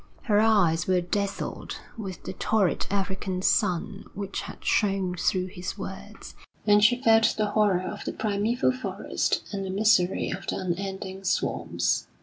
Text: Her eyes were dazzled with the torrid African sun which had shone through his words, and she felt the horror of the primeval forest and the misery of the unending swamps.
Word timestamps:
Her 0.23 0.39
eyes 0.39 0.87
were 0.87 1.01
dazzled 1.01 1.77
with 1.95 2.23
the 2.23 2.33
torrid 2.33 2.87
African 2.89 3.43
sun 3.43 4.05
which 4.15 4.41
had 4.41 4.65
shone 4.65 5.15
through 5.15 5.45
his 5.45 5.77
words, 5.77 6.33
and 6.65 6.83
she 6.83 6.99
felt 7.03 7.35
the 7.37 7.51
horror 7.51 7.81
of 7.81 8.03
the 8.05 8.13
primeval 8.13 8.71
forest 8.71 9.43
and 9.51 9.63
the 9.63 9.69
misery 9.69 10.31
of 10.31 10.47
the 10.47 10.55
unending 10.57 11.23
swamps. 11.23 12.07